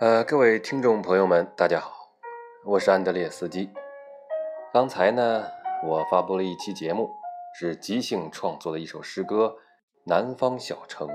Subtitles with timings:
[0.00, 1.90] 呃，各位听众朋友们，大家好，
[2.64, 3.68] 我是安德烈斯基。
[4.72, 5.44] 刚才呢，
[5.84, 7.10] 我发布了一期节目，
[7.58, 9.56] 是即兴创作的一首诗歌
[10.04, 11.08] 《南方小城》。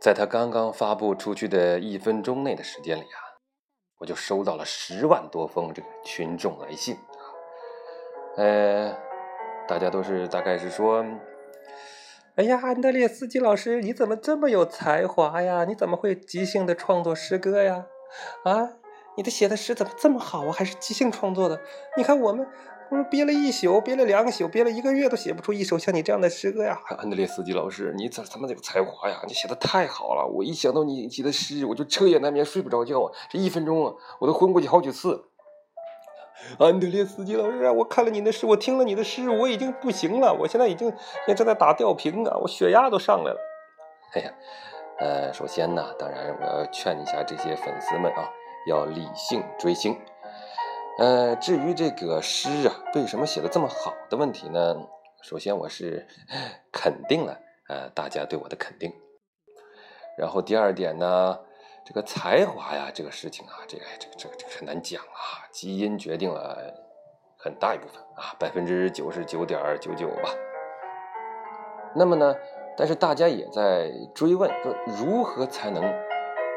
[0.00, 3.18] 在他刚刚发布出去的一分钟内的时间里啊，
[3.98, 7.26] 我就收到了十万多封这个群众来信啊。
[8.36, 8.96] 呃，
[9.66, 11.04] 大家都是大概是说。
[12.36, 15.64] 哎呀，安德烈斯基老师，你怎么这么有才华呀？
[15.64, 17.86] 你怎么会即兴的创作诗歌呀？
[18.44, 18.72] 啊，
[19.16, 20.52] 你的写的诗怎么这么好啊？
[20.52, 21.58] 还是即兴创作的？
[21.96, 22.46] 你看我们，
[22.90, 26.78] 我们憋了一宿，憋了两宿，憋了一个月都写不出一首像你这样的诗歌呀！
[26.98, 29.22] 安德烈斯基老师，你怎怎么有才华呀？
[29.26, 33.10] 你写的太好了，我一想到你写的诗，我就彻夜难眠，睡不着觉啊！
[33.30, 35.24] 这一分钟啊，我都昏过去好几次。
[36.58, 40.92] 安德烈斯基老师啊，我看了你的诗，我听了你的诗，我已经不行了，我现在已经
[41.26, 43.40] 也正在打吊瓶啊，我血压都上来了。
[44.14, 44.32] 哎呀，
[44.98, 48.30] 呃，首先呢，当然我要劝一下这些粉丝们啊，
[48.68, 49.98] 要理性追星。
[50.98, 54.76] 呃，至于这个诗啊，为什么写的这么好的问题呢？
[55.22, 56.06] 首先我是
[56.70, 58.92] 肯定了呃大家对我的肯定，
[60.16, 61.40] 然后第二点呢。
[61.86, 65.46] 这个才华呀，这个事情啊，这个这个这个这个很难讲啊。
[65.52, 66.58] 基因决定了
[67.38, 70.28] 很大一部分啊，百分之九十九点九九吧。
[71.94, 72.34] 那么呢，
[72.76, 75.84] 但是大家也在追问说，如何才能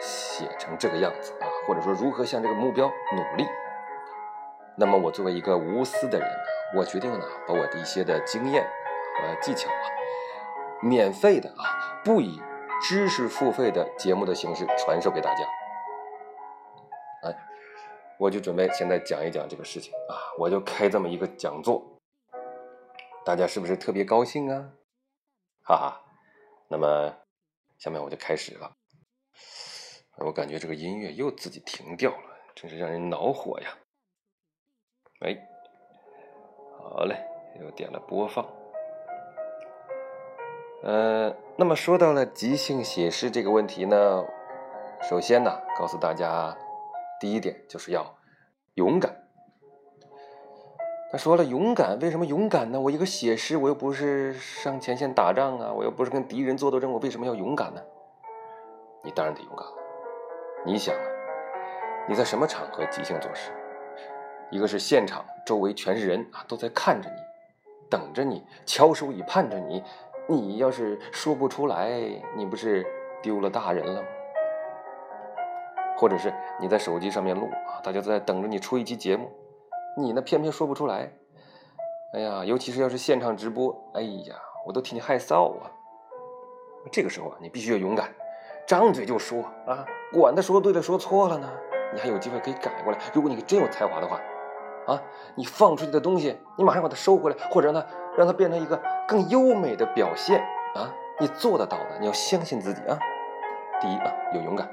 [0.00, 1.46] 写成这个样子啊？
[1.68, 3.46] 或者说如何向这个目标努力？
[4.76, 6.28] 那么我作为一个无私的人，
[6.76, 9.86] 我决定呢，把我的一些的经验和技巧啊，
[10.82, 12.42] 免费的啊，不以。
[12.82, 15.44] 知识付费的节目的形式传授给大家，
[17.22, 17.38] 哎，
[18.18, 21.80] 我就准备现在讲一讲这个事情啊，我就开这么一个讲座，
[23.24, 24.72] 大家是不是特别高兴啊？
[25.62, 26.02] 哈哈，
[26.68, 27.16] 那么
[27.78, 28.72] 下面我就开始了，
[30.18, 33.78] 我感觉这个音乐又自己停掉了，真是让人恼火呀！
[35.20, 35.38] 哎，
[36.78, 37.24] 好嘞，
[37.60, 38.44] 又点了播放。
[40.82, 44.24] 呃，那么说到了即兴写诗这个问题呢，
[45.00, 46.56] 首先呢，告诉大家，
[47.20, 48.16] 第一点就是要
[48.74, 49.16] 勇敢。
[51.12, 52.80] 他说了，勇敢，为什么勇敢呢？
[52.80, 57.80] 我一个写诗，我又不是上前线打仗啊，我又不是跟敌人做斗争，我为什么要勇敢呢？
[59.04, 59.74] 你当然得勇敢了。
[60.64, 61.00] 你想啊，
[62.08, 63.52] 你在什么场合即兴作诗？
[64.50, 67.16] 一个是现场，周围全是人啊，都在看着你，
[67.88, 69.84] 等着你，翘首以盼着你。
[70.32, 72.00] 你要是说不出来，
[72.34, 72.86] 你不是
[73.20, 74.08] 丢了大人了吗？
[75.98, 79.30] 或者是你在手机上面录啊，大家都在等着你出一期节目，
[79.96, 81.12] 你呢偏偏说不出来。
[82.14, 84.34] 哎呀，尤其是要是现场直播，哎呀，
[84.66, 85.70] 我都替你害臊啊！
[86.90, 88.08] 这个时候啊，你必须要勇敢，
[88.66, 91.48] 张嘴就说啊，管他说对了说错了呢，
[91.92, 92.98] 你还有机会可以改过来。
[93.12, 94.20] 如果你真有才华的话，
[94.86, 95.00] 啊，
[95.36, 97.84] 你放出去的东西，你马上把它收回来，或者呢，
[98.16, 98.80] 让它变成一个。
[99.08, 100.40] 更优美的表现
[100.74, 100.94] 啊！
[101.20, 102.98] 你做得到的，你要相信自己啊！
[103.78, 104.70] 第一啊，有勇敢。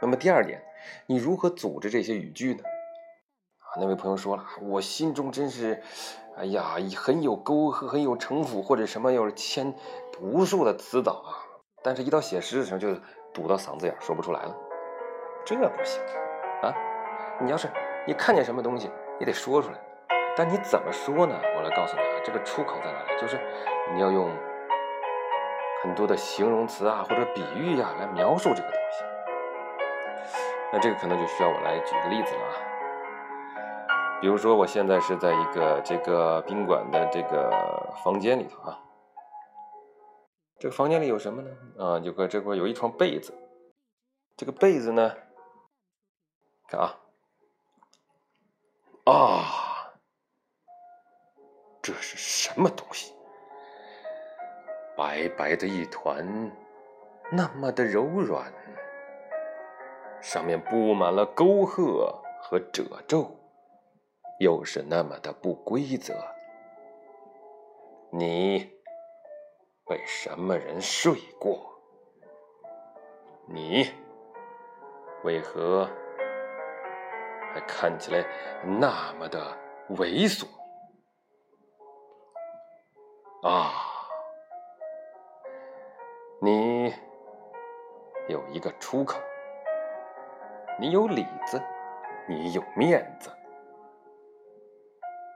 [0.00, 0.62] 那么第二点，
[1.06, 2.62] 你如何组织这些语句呢？
[3.58, 5.82] 啊，那位朋友说了，我心中真是，
[6.36, 9.74] 哎呀，很有沟壑，很有城府，或者什么，要是牵
[10.20, 11.34] 无数的词藻啊，
[11.82, 12.94] 但是一到写诗的时候就
[13.34, 14.56] 堵到嗓子眼，说不出来了。
[15.44, 16.00] 这不行
[16.62, 16.72] 啊！
[17.40, 17.68] 你要是
[18.06, 18.88] 你看见什么东西，
[19.18, 19.89] 你得说出来。
[20.40, 21.38] 但你怎么说呢？
[21.54, 23.20] 我来告诉你啊，这个出口在哪里？
[23.20, 23.38] 就是
[23.92, 24.34] 你要用
[25.82, 29.04] 很多的形容词啊，或者比喻呀，来描述这个东西。
[30.72, 32.56] 那这个可能就需要我来举个例子了啊。
[34.22, 38.80] 比如说，我现在是在一个这个宾馆的这个房间里头啊。
[40.58, 41.50] 这个房间里有什么呢？
[41.78, 43.34] 啊，有个这块有一床被子。
[44.38, 45.14] 这个被子呢，
[46.66, 46.96] 看啊，
[49.04, 49.66] 啊。
[51.82, 53.14] 这是什么东西？
[54.96, 56.50] 白白的一团，
[57.30, 58.52] 那么的柔软，
[60.20, 63.34] 上面布满了沟壑和褶皱，
[64.40, 66.14] 又是那么的不规则。
[68.12, 68.70] 你
[69.86, 71.80] 被什么人睡过？
[73.46, 73.90] 你
[75.24, 75.88] 为何
[77.54, 78.22] 还看起来
[78.64, 79.56] 那么的
[79.90, 80.46] 猥琐？
[83.42, 83.72] 啊，
[86.42, 86.94] 你
[88.28, 89.18] 有一个出口，
[90.78, 91.62] 你有里子，
[92.28, 93.30] 你有面子，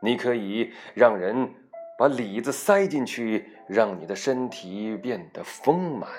[0.03, 1.51] 你可以让人
[1.97, 6.11] 把里子塞进去，让你的身体变得丰满。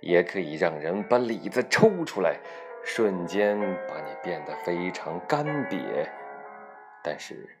[0.00, 2.38] 也可以让人把里子抽出来，
[2.84, 3.58] 瞬间
[3.88, 6.08] 把你变得非常干瘪，
[7.02, 7.57] 但是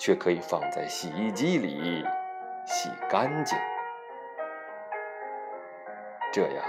[0.00, 2.02] 却可以放在洗衣机里
[2.64, 3.58] 洗干净。
[6.32, 6.64] 这样，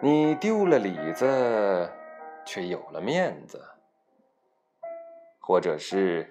[0.00, 1.92] 你丢了里子，
[2.46, 3.58] 却有了面子；
[5.40, 6.26] 或者是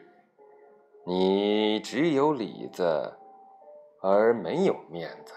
[1.06, 3.16] 你只有里子，
[4.02, 5.36] 而没有面子。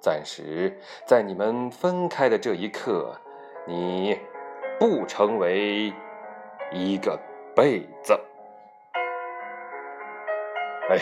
[0.00, 0.76] 暂时
[1.06, 3.14] 在你们分开的这一刻，
[3.64, 4.18] 你
[4.80, 5.92] 不成为
[6.72, 7.16] 一个
[7.54, 8.18] 被子。
[10.92, 11.00] 哎，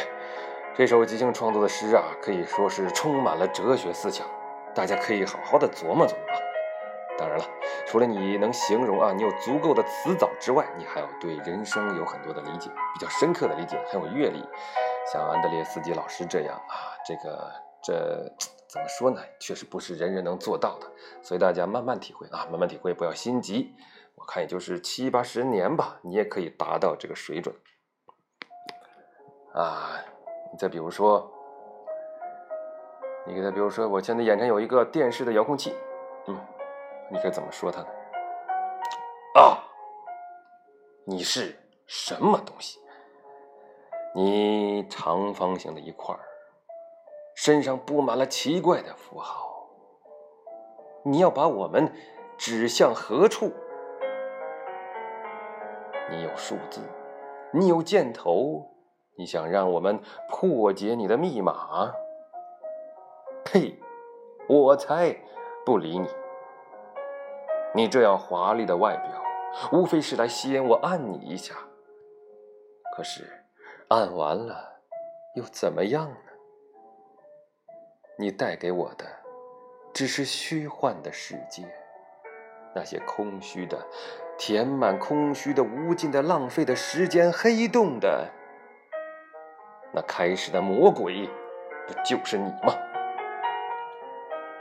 [0.76, 4.24] 这首即兴创作的诗啊，可以说是充满了哲学思想，
[4.72, 6.38] 大家可以好好的琢磨琢磨啊。
[7.18, 7.44] 当然了，
[7.88, 14.40] 除了你能形容啊，你有足够的词藻之外，你还要对人生有很多的理解，比较深刻的理解，很有阅历，
[15.12, 17.52] 像安德烈斯基老师这样啊，这个
[17.82, 18.32] 这。
[18.68, 19.20] 怎么说呢？
[19.40, 20.86] 确实不是人人能做到的，
[21.20, 23.74] 所以大家慢慢体会啊，慢慢体会，不要心急。
[24.14, 27.52] 我看也就是七八十年吧，你也可以达到这个水准。
[29.52, 29.90] 啊，
[30.52, 31.30] 你再比如说，
[33.26, 35.74] 你给他，比如说，我现在眼前有一个电视的遥控器，
[36.26, 36.40] 嗯，
[37.10, 37.88] 你该怎么说他呢？
[39.34, 39.58] 啊，
[41.04, 42.78] 你是什么东西？
[44.14, 46.20] 你长方形的一块儿。
[47.36, 49.66] 身上布满了奇怪的符号，
[51.02, 51.90] 你要把我们
[52.36, 53.50] 指向何处？
[56.10, 56.82] 你有数字，
[57.52, 58.68] 你有箭头，
[59.20, 60.00] 你想让我们
[60.30, 61.92] 破解你的密码？
[63.44, 63.78] 呸！
[64.48, 65.14] 我才
[65.62, 66.08] 不理你！
[67.74, 69.22] 你这样华丽的外表，
[69.78, 71.54] 无非是来吸引我按你一下。
[72.96, 73.44] 可是，
[73.88, 74.80] 按完了
[75.34, 76.16] 又怎么样呢？
[78.18, 79.04] 你带给我的，
[79.92, 81.70] 只是虚幻的世界，
[82.74, 83.86] 那些空虚的、
[84.38, 88.30] 填满空虚的、无尽的、浪费的时间黑洞的，
[89.92, 91.28] 那开始的魔鬼，
[91.86, 92.74] 不就是你吗？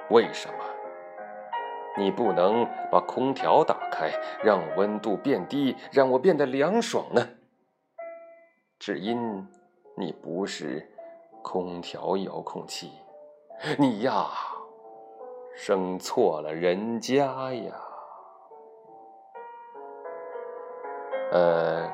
[0.09, 0.55] 为什么
[1.97, 4.11] 你不能把空调打开，
[4.43, 7.29] 让温度变低，让我变得凉爽呢？
[8.79, 9.47] 只因
[9.95, 10.89] 你不是
[11.43, 12.91] 空调遥控器。
[13.77, 14.25] 你呀，
[15.55, 17.75] 生错了人家呀。
[21.31, 21.91] 呃，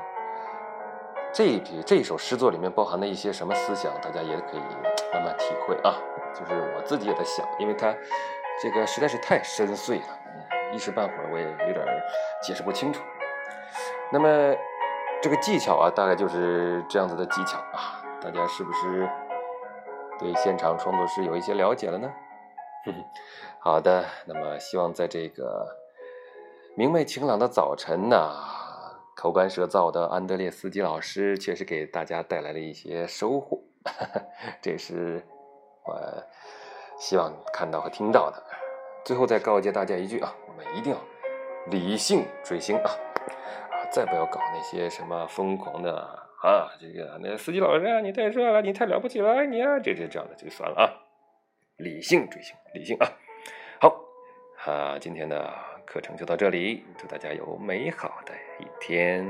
[1.36, 4.60] 这笔这一首诗作里面包含的一些什么思想，大家也可以
[5.12, 5.92] 慢慢体会啊。
[6.34, 7.94] 就是我自己也在想，因为它
[8.62, 10.18] 这个实在是太深邃了，
[10.72, 11.84] 一时半会儿我也有点
[12.42, 13.02] 解释不清楚。
[14.10, 14.56] 那么
[15.20, 19.06] 这个技巧啊，大概就是这样子的技巧啊，大家是不是？
[20.18, 22.10] 对现场创作诗有一些了解了呢。
[23.58, 25.66] 好的，那么希望在这个
[26.74, 28.32] 明媚晴朗的早晨呢，
[29.16, 33.58] 口干舌燥的安德烈斯基老师确实给大家带来了一些收获，
[34.60, 35.24] 这是
[35.86, 35.98] 我
[36.98, 38.42] 希望看到和听到的。
[39.06, 40.98] 最后再告诫大家一句啊，我们一定要
[41.70, 42.90] 理性追星啊，
[43.70, 45.96] 啊，再不要搞那些什么疯狂的。
[46.42, 50.84] 啊，这个那司机老师啊，你太帅了，你太了不起了，你啊，这这这样的就算了啊，
[51.78, 53.08] 理性追星，理性啊。
[53.80, 53.98] 好，
[54.66, 55.50] 啊，今天的
[55.86, 59.24] 课程就到这里，祝大家有美好的一天。